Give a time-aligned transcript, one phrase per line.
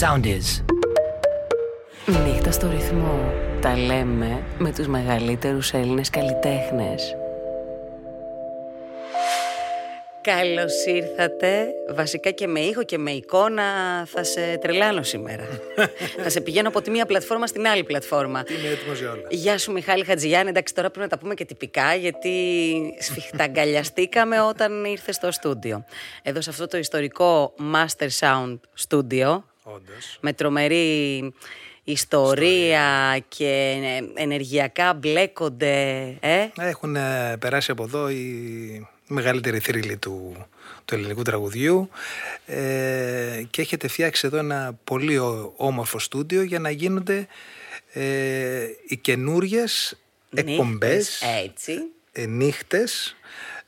[0.00, 0.64] Sound is.
[2.06, 3.32] Νύχτα στο ρυθμό.
[3.60, 7.16] Τα λέμε με τους μεγαλύτερους Έλληνες καλλιτέχνες.
[10.20, 11.66] Καλώς ήρθατε.
[11.94, 13.64] Βασικά και με ήχο και με εικόνα
[14.06, 15.44] θα σε τρελάνω σήμερα.
[16.22, 18.42] θα σε πηγαίνω από τη μία πλατφόρμα στην άλλη πλατφόρμα.
[18.48, 19.22] Είμαι έτοιμο για όλα.
[19.30, 20.48] Γεια σου Μιχάλη Χατζηγιάννη.
[20.48, 22.32] Εντάξει, τώρα πρέπει να τα πούμε και τυπικά, γιατί
[23.00, 25.84] σφιχταγκαλιαστήκαμε όταν ήρθε στο στούντιο.
[26.22, 28.58] Εδώ σε αυτό το ιστορικό Master Sound
[28.88, 30.18] Studio, Όντως.
[30.20, 31.32] με τρομερή
[31.84, 33.76] ιστορία και
[34.14, 36.04] ενεργειακά μπλέκονται.
[36.20, 40.46] Ε; Έχουν ε, περάσει από εδώ οι μεγαλύτεροι θρύλοι του,
[40.84, 41.88] του ελληνικού τραγουδιού
[42.46, 47.26] ε, και έχετε φτιάξει εδώ ένα πολύ ο- όμορφο στούντιο για να γίνονται
[47.92, 49.98] ε, οι καινούριες
[50.34, 51.72] εκπομπές, Νύχτες, Έτσι.
[52.12, 53.16] ε, νύχτες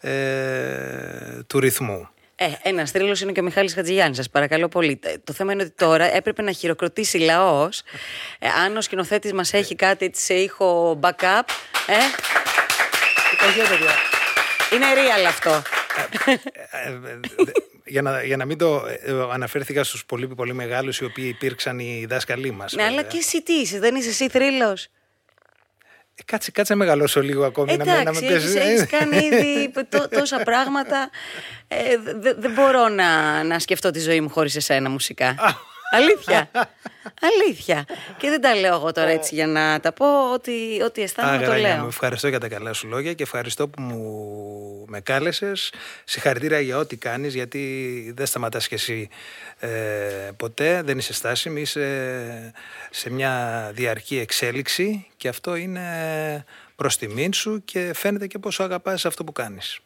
[0.00, 2.08] ε, του ρυθμού.
[2.40, 4.98] Ε, ένας θρύλος είναι και ο Μιχάλης Χατζηγιάννης, σας παρακαλώ πολύ.
[5.02, 7.82] Ε, Το θέμα είναι ότι τώρα έπρεπε να χειροκροτήσει λαός.
[8.38, 11.42] Ε, αν ο σκηνοθέτης μας έχει κάτι έτσι σε ήχο backup.
[11.86, 11.94] Ε,
[14.74, 15.62] είναι real αυτό.
[16.20, 16.98] Ε, ε,
[17.36, 17.52] δε-
[17.84, 21.78] για, να, για να μην το ε, αναφέρθηκα στους πολύ πολύ μεγάλους οι οποίοι υπήρξαν
[21.78, 22.72] οι δάσκαλοι μας.
[22.72, 23.10] ναι, αλλά βέβαια.
[23.10, 24.88] και εσύ τι είσαι, δεν είσαι εσύ θρύλος;
[26.18, 27.76] Ε, Κάτσε, κάτσε να μεγαλώσω λίγο ακόμη.
[27.76, 31.10] να μην- να Εντάξει, μην έχεις, πες- έχεις κάνει ήδη τό- τόσα πράγματα.
[31.68, 31.76] Ε,
[32.20, 35.34] δε- δεν μπορώ να, να σκεφτώ τη ζωή μου χωρίς εσένα μουσικά.
[35.96, 36.50] Αλήθεια.
[37.22, 37.84] Αλήθεια.
[38.18, 40.32] Και δεν τα λέω εγώ τώρα έτσι για να τα πω.
[40.32, 40.52] Ότι,
[40.84, 41.80] ότι αισθάνομαι το Αγρανιά λέω.
[41.82, 43.96] μου, ευχαριστώ για τα καλά σου λόγια και ευχαριστώ που μου
[44.88, 45.72] με κάλεσες.
[46.04, 49.08] Συγχαρητήρια για ό,τι κάνεις γιατί δεν σταματάς κι εσύ
[49.58, 49.68] ε,
[50.36, 52.52] ποτέ, δεν είσαι στάσιμη, είσαι
[52.90, 56.44] σε μια διαρκή εξέλιξη και αυτό είναι
[56.76, 59.80] προς τιμήν σου και φαίνεται και πόσο αγαπάς αυτό που κάνεις.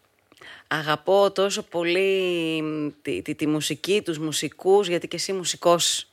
[0.67, 6.09] Αγαπώ τόσο πολύ μ, τη, τη, τη μουσική, τους μουσικούς, γιατί και εσύ μουσικός,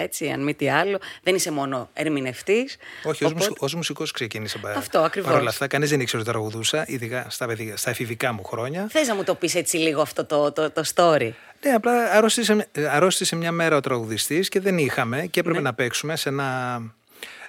[0.00, 2.76] έτσι, αν μη τι άλλο, δεν είσαι μόνο ερμηνευτής.
[3.04, 4.58] Όχι, ως, Οπότε- μουσι- ως μουσικός ξεκίνησα.
[4.58, 5.30] πα- Αυτό, ακριβώς.
[5.30, 8.86] Παρ' όλα αυτά, κανείς δεν ήξερε ότι τραγουδούσα, ειδικά στα, παιδικά- στα εφηβικά μου χρόνια.
[8.90, 11.30] Θες να μου το πεις έτσι λίγο αυτό το, το, το story;
[11.64, 16.16] Ναι, απλά αρρώστησε, αρρώστησε μια μέρα ο τραγουδιστής και δεν είχαμε και έπρεπε να παίξουμε
[16.16, 16.80] σε ένα,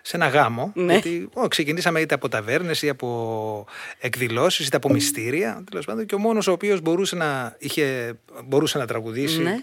[0.01, 0.71] σε ένα γάμο.
[0.75, 0.93] Ναι.
[0.93, 3.65] Γιατί ω, ξεκινήσαμε είτε από ταβέρνες ή από
[3.99, 5.63] εκδηλώσεις είτε από μυστήρια.
[5.69, 8.13] Τέλος πάντων, και ο μόνος ο οποίος μπορούσε να, είχε,
[8.45, 9.57] μπορούσε να τραγουδήσει Ναι.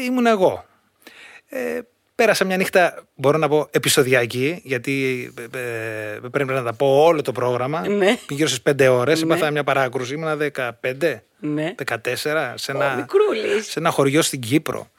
[0.00, 0.64] ε, ήμουν εγώ.
[1.54, 1.80] Ε,
[2.14, 7.22] πέρασα μια νύχτα, μπορώ να πω, επεισοδιακή, γιατί ε, ε, πρέπει να τα πω όλο
[7.22, 7.88] το πρόγραμμα.
[7.88, 8.04] Ναι.
[8.06, 9.34] Πήγε γύρω στις 5 ώρες, Ναι.
[9.34, 11.74] έπαθα μια παράκρουση, ήμουνα 15, Ναι.
[11.86, 13.66] 14, σε Ω, ένα, μικρούλης.
[13.70, 14.90] σε ένα χωριό στην Κύπρο.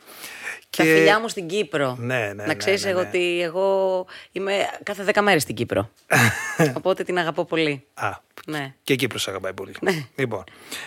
[0.78, 1.98] Τα φιλιά μου στην Κύπρο.
[2.00, 3.08] Ναι, ναι, να ναι, ξέρεις ναι, εγώ ναι.
[3.08, 4.54] ότι εγώ είμαι
[4.84, 5.90] κάθε δέκα μέρες στην Κύπρο.
[6.78, 7.84] Οπότε την αγαπώ πολύ.
[7.94, 8.10] Α,
[8.46, 8.74] Ναι.
[8.84, 9.74] και η Κύπρος αγαπάει πολύ.
[9.82, 10.06] Ναι.
[10.16, 10.44] Λοιπόν,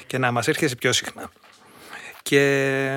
[0.06, 1.30] και να μας έρχεσαι πιο συχνά.
[2.22, 2.90] Και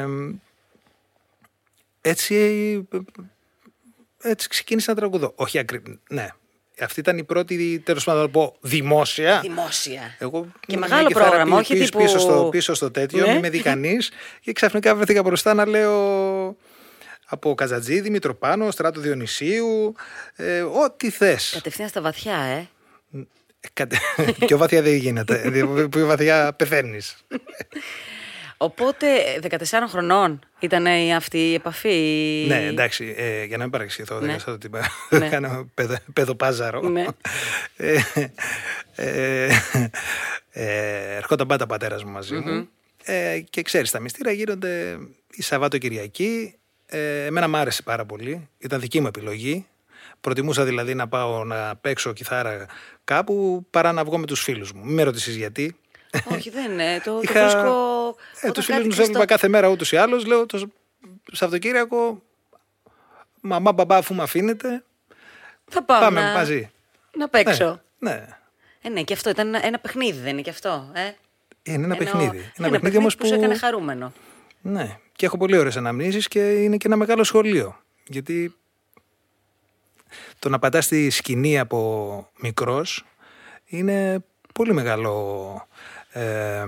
[2.01, 2.87] έτσι,
[4.21, 5.31] έτσι ξεκίνησα να τραγουδώ.
[5.35, 6.27] Όχι ακριβώς, ναι.
[6.81, 9.39] Αυτή ήταν η πρώτη, τέλος πάντων, να πω, δημόσια.
[9.39, 10.15] Δημόσια.
[10.19, 12.03] Εγώ Και με μεγάλο κιθάρα πρόγραμμα, πι- όχι πίσω, τύπου...
[12.03, 13.31] πίσω, στο, πίσω στο τέτοιο, Ναι.
[13.31, 14.11] μην με δει κανείς.
[14.41, 16.55] Και ξαφνικά βρέθηκα μπροστά να λέω
[17.25, 19.95] από Καζατζίδη, Μητροπάνο, Στράτο Διονυσίου,
[20.35, 21.51] ε, ό,τι θες.
[21.53, 22.67] Κατευθείαν στα βαθιά, ε.
[23.73, 23.97] Κατε...
[24.45, 25.35] Πιο βαθιά δεν γίνεται.
[25.49, 27.15] Δηλαδή, Πιο βαθιά πεθαίνεις.
[28.61, 29.07] Οπότε
[29.41, 32.45] 14 χρονών ήταν η- αυτή η επαφή.
[32.47, 34.35] ναι, εντάξει, ε, για να μην παρεξηγηθώ, δεν Ναι.
[34.45, 34.69] κάνω ότι
[35.17, 35.29] Ναι.
[35.29, 36.81] κάνω παιδο- παιδοπάζαρο.
[36.81, 37.05] Ναι.
[37.75, 37.99] Ε,
[38.95, 39.47] ε,
[40.51, 42.69] ε, ερχόταν πάντα ο πατέρας μου μαζί μου.
[43.03, 44.97] Ε, και ξέρεις, τα μυστήρα γίνονται
[45.31, 46.53] η Σαββάτο-Κυριακή.
[46.85, 48.47] Ε, εμένα μ' άρεσε πάρα πολύ.
[48.57, 49.65] Ήταν δική μου επιλογή.
[50.21, 52.65] Προτιμούσα δηλαδή να πάω να παίξω κιθάρα
[53.03, 54.83] κάπου παρά να βγω με τους φίλους μου.
[54.85, 55.75] Μην με ρωτήσεις γιατί.
[56.31, 57.01] Όχι, δεν είναι.
[57.03, 57.59] Το, το Είχα- βρίσκω.
[58.41, 60.25] Ε, όταν τους κάτι φίλους μου τους κλειστό- έβλεπα κάθε μέρα ούτως ή άλλως.
[60.25, 60.69] Λέω το
[61.31, 62.21] Σαββατοκύριακο,
[63.41, 64.83] μαμά, μπαμπά, αφού με αφήνετε,
[65.69, 66.71] Θα πάμε, πάμε να, μαζί.
[67.17, 67.81] να παίξω.
[67.99, 68.27] Ναι, ναι.
[68.81, 70.89] Ε, ναι, και αυτό ήταν ένα, ένα παιχνίδι, δεν είναι και αυτό.
[70.93, 71.01] Ε;
[71.63, 72.37] Είναι ένα Ενώ- παιχνίδι.
[72.37, 73.25] είναι Ένα παιχνίδι όμως που...
[73.25, 74.13] σε έκανε χαρούμενο.
[74.61, 77.79] Ναι, και έχω πολύ ωραίες αναμνήσεις και είναι και ένα μεγάλο σχολείο.
[78.07, 78.55] Γιατί
[80.39, 83.05] το να πατάς στη σκηνή από μικρός
[83.65, 84.23] είναι
[84.53, 85.67] πολύ μεγάλο
[86.11, 86.65] ε,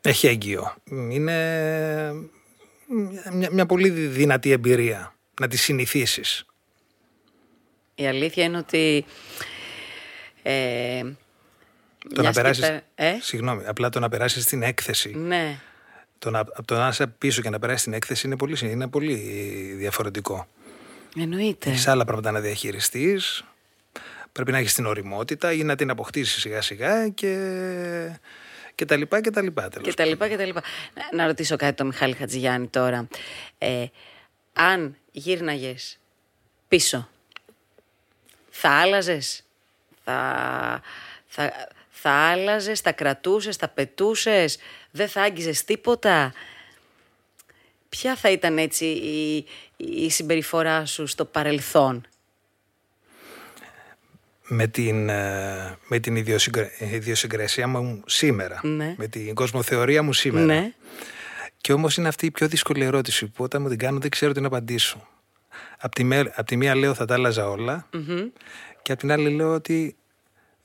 [0.00, 0.74] εχέγγυο.
[0.84, 2.12] Είναι
[3.32, 6.46] μια, μια πολύ δυνατή εμπειρία να τη συνηθίσεις.
[7.94, 9.04] Η αλήθεια είναι ότι.
[10.42, 11.02] Ε,
[12.14, 15.58] Το να μιας και περάσεις, τα- Ε; συγγνώμη, απλά το να περάσεις την έκθεση Ναι.
[16.18, 18.88] Το να, από το να είσαι πίσω και να περάσεις την έκθεση είναι πολύ, είναι
[18.88, 19.14] πολύ
[19.76, 20.46] διαφορετικό.
[21.18, 21.70] Εννοείται.
[21.70, 23.44] Έχεις άλλα πράγματα να διαχειριστείς.
[24.34, 27.34] Πρέπει να έχεις την οριμότητα ή να την αποκτήσεις σιγά σιγά και,
[28.74, 29.68] και τα λοιπά και τα λοιπά.
[29.82, 30.62] Και τα λοιπά και τα λοιπά.
[30.94, 33.08] Να, να ρωτήσω κάτι το Μιχάλη Χατζηγιάννη τώρα.
[33.58, 33.86] Ε,
[34.52, 35.98] αν γύρναγες
[36.68, 37.08] πίσω,
[38.50, 39.44] θα άλλαζες,
[40.04, 40.82] θα,
[41.26, 41.52] θα,
[41.90, 44.58] θα άλλαζες, θα κρατούσες, θα πετούσες,
[44.90, 46.32] δεν θα άγγιζες τίποτα;
[47.88, 49.46] Ποια θα ήταν έτσι η,
[49.76, 52.06] η συμπεριφορά σου στο παρελθόν;
[54.46, 56.16] Με την, ε, με την
[56.90, 58.94] ιδιοσυγκρασία μου σήμερα, Ναι.
[58.98, 60.44] με την κοσμοθεωρία μου σήμερα.
[60.44, 60.72] Ναι.
[61.60, 64.32] Και όμως είναι αυτή η πιο δύσκολη ερώτηση που όταν μου την κάνω δεν ξέρω
[64.32, 65.08] τι να απαντήσω.
[65.78, 67.88] Απ' τη, με- απ' τη μία λέω θα τα άλλαζα όλα
[68.82, 69.96] και απ' την άλλη λέω ότι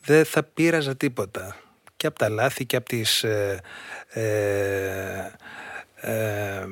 [0.02, 1.56] δεν θα πείραζα τίποτα.
[1.98, 3.60] Και από τα λάθη και από τις ε,
[4.10, 5.32] ε,
[5.96, 6.66] ε,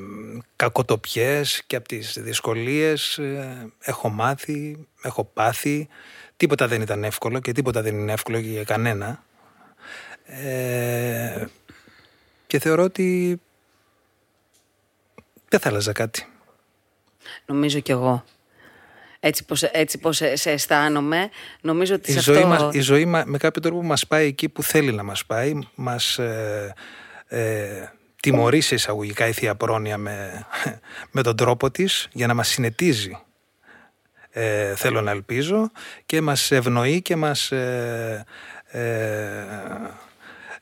[0.55, 5.87] κακοτοπιές και από τις δυσκολίες ε, έχω μάθει, έχω πάθει.
[6.37, 9.23] Τίποτα δεν ήταν εύκολο και τίποτα δεν είναι εύκολο για κανένα.
[10.25, 11.45] Ε,
[12.47, 13.39] και θεωρώ ότι
[15.49, 16.27] δεν θα άλλαζα κάτι.
[17.45, 18.23] Νομίζω κι εγώ.
[19.19, 21.29] Έτσι πως, έτσι πως σε, σε αισθάνομαι,
[21.61, 22.47] νομίζω ότι Η σε ζωή, αυτό...
[22.47, 25.53] μας, η ζωή μα- με κάποιο τρόπο μας πάει εκεί που θέλει να μας πάει.
[25.75, 26.73] Μας ε,
[27.27, 27.91] ε,
[28.21, 30.45] τιμωρεί σε εισαγωγικά η Θεία Πρόνοια με,
[31.15, 33.17] με τον τρόπο της για να μας συνετίζει.
[34.31, 35.71] Ε, θέλω να ελπίζω
[36.05, 38.25] και μας ευνοεί και μας ε,
[38.67, 39.45] ε,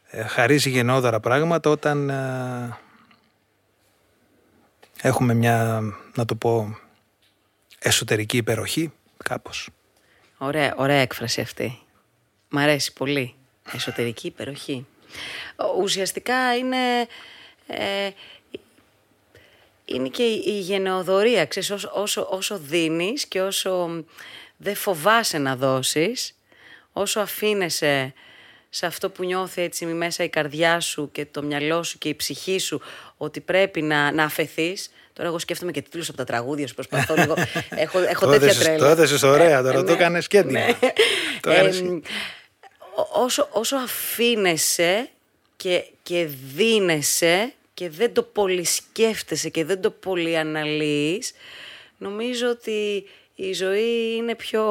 [0.09, 2.77] ε, χαρίζει γενναιόδωρα πράγματα όταν ε,
[5.01, 5.81] έχουμε μια,
[6.15, 6.77] να το πω,
[7.79, 8.91] εσωτερική υπεροχή
[9.23, 9.69] κάπως.
[10.38, 11.79] Ωραία, ωραία έκφραση αυτή.
[12.50, 13.35] Μ' αρέσει πολύ.
[13.73, 14.85] Εσωτερική υπεροχή.
[15.56, 16.77] Ο- Ουσιαστικά είναι...
[19.86, 21.46] ε, είναι και η, η γενεοδορία.
[21.46, 24.04] Ξέρεις, όσο, όσο, όσο δίνεις και όσο
[24.58, 26.36] δεν φοβάσαι να δώσεις,
[26.94, 28.14] όσο αφήνεσαι
[28.70, 32.16] σε αυτό που νιώθει έτσι μέσα η καρδιά σου και το μυαλό σου και η
[32.16, 32.82] ψυχή σου
[33.18, 34.90] ότι πρέπει να, να αφαιθείς.
[35.14, 37.34] Τώρα εγώ σκέφτομαι και τίτλους από τα τραγούδια σου, προσπαθώ λίγο.
[37.70, 38.78] έχω, έχω Το τέτοια έδεσες- τρέλα.
[38.80, 40.60] το έδεσες ωραία τώρα, Ε, το έκανες και έντοιμα.
[40.60, 40.78] Ναι.
[41.42, 42.02] Το έκανες- Εμ,
[42.96, 45.10] ό- όσο, όσο αφήνεσαι
[45.56, 51.31] και, και δίνεσαι και δεν το πολυσκέφτεσαι και δεν το πολυαναλύεις,
[51.98, 53.04] νομίζω ότι
[53.36, 54.63] η ζωή είναι πιο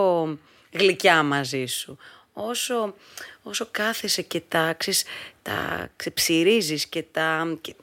[0.73, 1.99] γλυκιά μαζί σου.
[2.33, 2.95] Όσο,
[3.43, 5.05] όσο κάθεσαι και τα, ξέρεις,
[5.43, 7.56] τα ξεψυρίζεις και τα...
[7.61, 7.75] Και...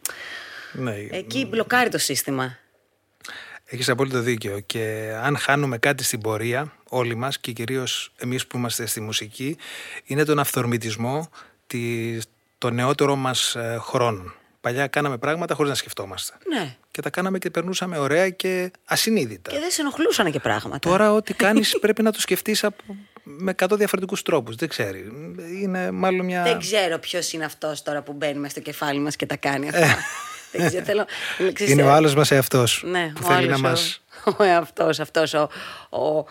[0.74, 2.58] Ναι, Εκεί μπλοκάρει το σύστημα.
[3.66, 8.58] Έχεις απόλυτο δίκιο και αν χάνουμε κάτι στην πορεία όλοι μας και κυρίως εμείς που
[8.58, 9.58] είμαστε στη μουσική
[10.06, 11.30] είναι τον αυθορμητισμό
[11.68, 12.26] της,
[12.58, 14.36] των νεότερων μας ε, χρόνων.
[14.62, 16.34] Παλιά κάναμε πράγματα χωρίς να σκεφτόμαστε.
[16.48, 16.76] Ναι.
[16.92, 19.52] Και τα κάναμε και περνούσαμε ωραία και ασυνείδητα.
[19.52, 20.90] Και δεν σε ενοχλούσαν και πράγματα.
[20.90, 22.84] Τώρα ό,τι κάνεις πρέπει να το σκεφτείς από,
[23.24, 24.56] με 100 διαφορετικούς τρόπους.
[24.56, 25.12] Δεν ξέρει.
[25.62, 26.44] Είναι μάλλον μια...
[26.44, 29.68] Δεν ξέρω ποιος είναι αυτός τώρα που μπαίνει μέσα στο κεφάλι μας και τα κάνει
[29.68, 29.98] αυτά.
[30.52, 31.06] Δεν ξέρω, θέλω.
[31.54, 34.02] ξέρεις, είναι ο ε, άλλος μας εαυτός Ναι, που ο θέλει να άλλος, μας...
[34.26, 35.50] Ο, ο εαυτός, αυτός, ο,
[35.90, 36.26] ο,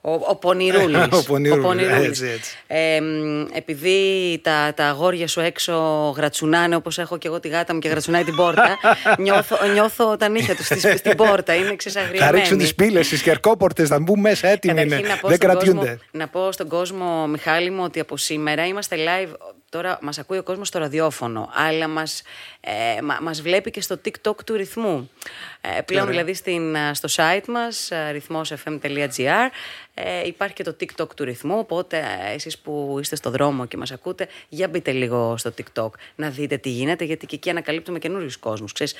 [0.00, 1.06] ο, ο πονηρούλης.
[1.12, 2.06] Ο πονηρούλης, πονηρούλης.
[2.08, 2.56] έτσι, έτσι.
[2.66, 5.72] Ε, μ, επειδή τα, τα αγόρια σου έξω
[6.16, 8.78] γρατσουνάνε όπως έχω και εγώ τη γάτα μου και γρατσουνάει την πόρτα,
[9.18, 12.36] νιώθω, νιώθω τα νύχια τους στη- στην πόρτα, είναι Θα ξεσαγριεμένοι.
[12.36, 14.96] ρίξουν τις πύλες, τις κερκόπορτες, θα μπουν μέσα έτοιμοι είναι.
[14.96, 15.98] Καταρχήν να πω, Δεν στον κόσμο, κρατιούνται.
[16.10, 19.32] να πω στον κόσμο, Μιχάλη μου, ότι από σήμερα είμαστε live.
[19.70, 22.22] Τώρα μας ακούει ο κόσμος στο ραδιόφωνο, αλλά μας,
[22.60, 25.10] ε, μα- μας βλέπει και στο TikTok του ρυθμού.
[25.60, 26.14] Ε, πλέον Ωραία.
[26.14, 29.48] δηλαδή στην, α, στο site μας, α, ρυθμόσfm.gr,
[29.94, 33.76] ε, υπάρχει και το TikTok του ρυθμού, οπότε ε, εσείς που είστε στο δρόμο και
[33.76, 37.98] μας ακούτε, για μπείτε λίγο στο TikTok να δείτε τι γίνεται, γιατί και εκεί ανακαλύπτουμε
[37.98, 38.72] καινούριους κόσμους.
[38.72, 38.94] Ξέρεις,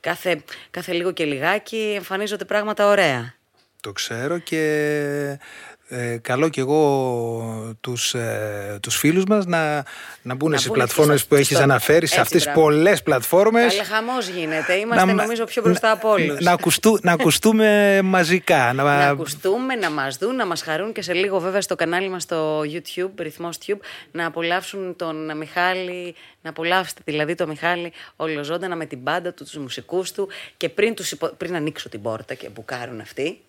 [0.00, 3.34] κάθε, κάθε λίγο και λιγάκι εμφανίζονται πράγματα ωραία.
[3.80, 5.38] Το ξέρω και
[5.88, 9.84] ε, καλό και εγώ τους, ε, τους φίλους μας να,
[10.22, 12.52] να μπουν Να στις μπουν πλατφόρμες στο- που έχεις στο- αναφέρεις, έτσι, σε αυτές τις
[12.52, 12.60] μπράβο.
[12.68, 13.74] πολλές πλατφόρμες.
[13.76, 14.72] Καλέ χαμός γίνεται.
[14.74, 16.40] Είμαστε νομίζω πιο μπροστά από όλους.
[16.40, 18.72] Να, ακουστού, να ακουστούμε μαζικά.
[18.72, 22.08] Να, να ακουστούμε, να μας δουν, να μας χαρούν και σε λίγο βέβαια στο κανάλι
[22.08, 23.78] μας στο YouTube, ρυθμός Tube,
[24.12, 29.56] να απολαύσουν τον Μιχάλη, να απολαύσετε δηλαδή τον Μιχάλη ολοζώντανα με την μπάντα του, τους
[29.56, 33.40] μουσικούς του και πριν, τους υπο- πριν ανοίξω την πόρτα και μπουκάρουν αυτοί.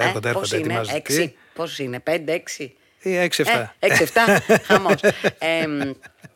[0.00, 0.96] Έρχονται, πώς έρχονται, είναι, ετοιμάζονται.
[0.96, 3.74] έξι, πώς είναι, πέντε, έξι; Ε, έξι-εφτά.
[3.78, 5.00] Ε, έξι-εφτά, χαμός.
[5.38, 5.90] Ε, μ,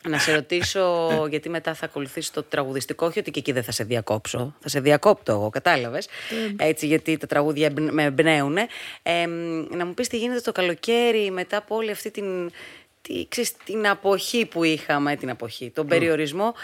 [0.09, 3.73] να σε ρωτήσω, γιατί μετά θα ακολουθήσεις το τραγουδιστικό, όχι ότι και εκεί δεν θα
[3.73, 4.55] σε διακόψω.
[4.61, 6.09] Θα σε διακόπτω εγώ, κατάλαβες.
[6.57, 8.57] Έτσι, γιατί τα τραγούδια εμπν- με εμπνέουν.
[9.03, 12.51] Ε, μ, να μου πεις τι γίνεται το καλοκαίρι μετά από όλη αυτή την,
[13.03, 16.55] τη, ξέρεις, την αποχή που είχαμε, την αποχή, τον περιορισμό.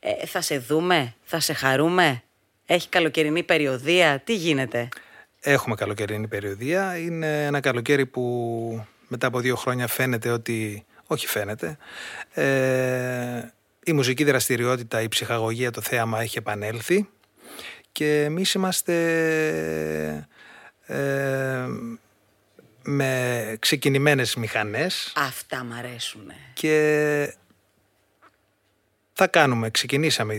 [0.00, 2.22] Ε, θα σε δούμε, θα σε χαρούμε;
[2.66, 4.88] Έχει καλοκαιρινή περιοδία, τι γίνεται;
[5.48, 6.98] Έχουμε καλοκαιρινή περιοδία.
[6.98, 10.84] Είναι ένα καλοκαίρι που μετά από δύο χρόνια φαίνεται ότι...
[11.06, 11.76] Όχι φαίνεται.
[12.32, 13.52] Ε,
[13.84, 17.08] η μουσική δραστηριότητα, η ψυχαγωγία, το θέαμα έχει επανέλθει
[17.92, 18.96] και εμείς είμαστε
[20.86, 21.66] ε,
[22.82, 25.12] με ξεκινημένες μηχανές.
[25.16, 26.32] Αυτά μ' αρέσουν.
[26.52, 27.34] Και
[29.12, 30.34] θα κάνουμε, ξεκινήσαμε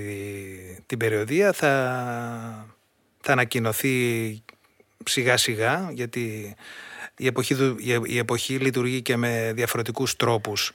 [0.86, 2.76] την περιοδία, θα,
[3.22, 4.44] θα ανακοινωθεί
[5.08, 6.56] σιγά σιγά γιατί
[7.18, 10.72] η εποχή, η εποχή λειτουργεί και με διαφορετικούς τρόπους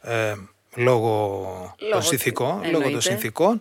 [0.00, 0.34] ε,
[0.74, 3.60] λόγω, των συνθήκων, λόγω των συνθήκων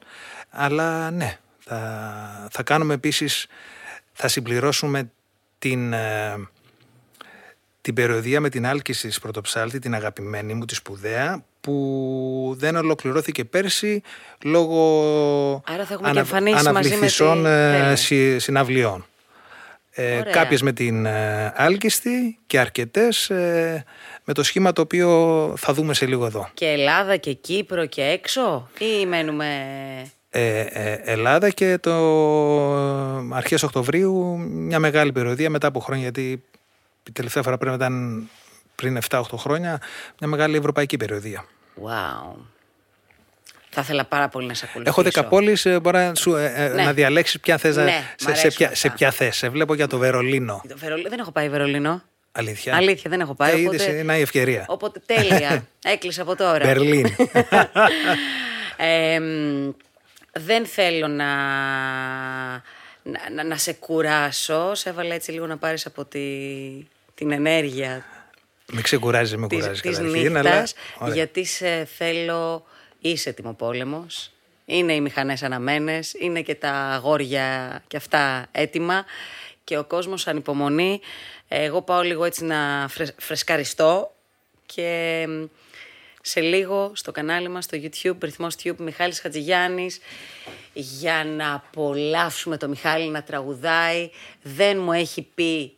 [0.50, 3.48] αλλά ναι θα, θα κάνουμε επίσης
[4.14, 5.12] θα συμπληρώσουμε
[5.60, 6.36] την, ε,
[7.82, 13.46] την περιοδία με την άλκηση της πρωτοψάλτη, την αγαπημένη μου, τη σπουδαία, που δεν ολοκληρώθηκε
[13.46, 14.02] πέρσι
[14.44, 16.26] λόγω Άρα θα ανα,
[16.58, 17.96] αναβληθισών ε,
[18.38, 19.06] συναυλιών.
[20.00, 23.86] Ε, κάποιες με την ε, άλκιστη και αρκετές ε,
[24.24, 26.50] με το σχήμα το οποίο θα δούμε σε λίγο εδώ.
[26.54, 29.48] Και Ελλάδα και Κύπρο και έξω ή μένουμε...
[30.30, 30.62] Ε,
[31.04, 31.94] Ελλάδα και το
[33.34, 36.44] αρχές Οκτωβρίου μια μεγάλη περιοδία μετά από χρόνια γιατί
[37.08, 38.30] η τελευταία φορά πρέπει να ήταν
[38.76, 39.82] πριν 7-8 χρόνια
[40.20, 41.46] μια μεγάλη ευρωπαϊκή περιοδία.
[41.84, 42.36] Wow.
[43.78, 45.00] Θα ήθελα πάρα πολύ να σε ακολουθήσω.
[45.00, 46.84] Έχω δέκα πόλεις, ε, μπορεί να, σου, ε, ε, ναι.
[46.84, 47.76] να διαλέξεις ποια θες.
[47.76, 49.38] Ναι, σε, σε, ποια, σε ποια θες.
[49.38, 50.62] Σε βλέπω για το Βερολίνο.
[50.68, 51.10] Το Βερολίνο.
[51.10, 52.04] Δεν έχω πάει Βερολίνο.
[52.32, 53.64] Αλήθεια; Αλήθεια, δεν έχω πάει.
[53.64, 53.92] Ε, οπότε...
[53.92, 54.66] είναι η ευκαιρία.
[54.68, 55.68] Οπότε τέλεια.
[55.94, 56.66] Έκλεισα από τώρα.
[56.66, 57.06] Μπερλίν.
[58.78, 59.20] ε,
[60.32, 61.34] δεν θέλω να,
[63.34, 64.76] να, να, σε κουράσω.
[64.76, 66.20] Σε έβαλα έτσι λίγο να πάρεις από τη,
[67.16, 68.06] την ενέργεια.
[68.72, 70.74] Με ξεκουράζει, με κουράζει της, της νύχτας,
[71.14, 72.66] γιατί σε θέλω
[73.00, 74.32] είσαι τιμοπόλεμος,
[74.66, 79.06] είναι οι μηχανές αναμένες, είναι και τα αγόρια και αυτά έτοιμα
[79.64, 81.00] και ο κόσμος ανυπομονεί.
[81.48, 84.12] Εγώ πάω λίγο έτσι να φρεσκαριστώ
[84.66, 85.26] και
[86.22, 90.00] σε λίγο στο κανάλι μας, στο YouTube, ρυθμός Tube, Μιχάλης Χατζηγιάννης,
[90.74, 94.10] για να απολαύσουμε το Μιχάλη να τραγουδάει.
[94.42, 95.77] Δεν μου έχει πει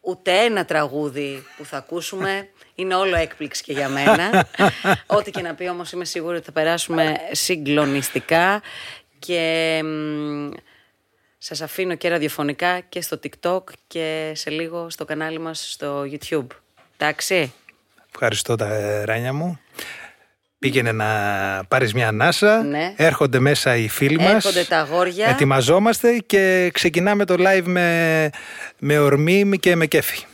[0.00, 2.48] ούτε ένα τραγούδι που θα ακούσουμε.
[2.74, 4.46] Είναι όλο έκπληξη και για μένα.
[5.06, 8.62] Ό,τι και να πει όμως είμαι σίγουρη ότι θα περάσουμε συγκλονιστικά
[9.18, 9.82] και
[11.38, 16.46] σας αφήνω και ραδιοφωνικά και στο TikTok και σε λίγο στο κανάλι μας στο YouTube.
[16.96, 17.52] Εντάξει.
[18.12, 19.60] Ευχαριστώ τα ράνια μου.
[20.60, 21.06] Πήγαινε να
[21.68, 22.92] πάρεις μια ανάσα, ναι.
[22.96, 25.28] έρχονται μέσα οι φίλοι μας, έρχονται τα αγόρια.
[25.28, 28.30] ετοιμαζόμαστε και ξεκινάμε το live με,
[28.78, 30.24] με ορμή και με κέφι.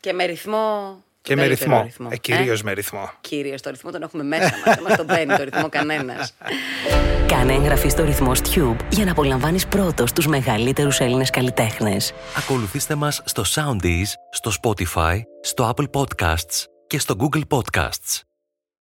[0.00, 1.82] Και με ρυθμό και με ρυθμό.
[1.82, 2.08] ρυθμό.
[2.10, 3.10] Ε, Κυρίως ε; με ρυθμό.
[3.20, 4.74] Κυρίως το ρυθμό τον έχουμε μέσα μας.
[4.74, 6.34] Δεν μας τον παίρνει το ρυθμό κανένας.
[7.32, 12.12] Κάνε εγγραφή στο ρυθμό Tube για να απολαμβάνεις πρώτος τους μεγαλύτερους Έλληνες καλλιτέχνες.
[12.36, 18.20] Ακολουθήστε μας στο Soundees, στο Spotify, στο Apple Podcasts και στο Google Podcasts.